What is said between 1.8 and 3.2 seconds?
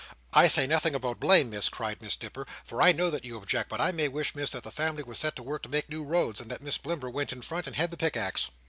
Miss Nipper, "for I know